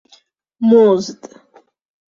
مزد 0.69 1.19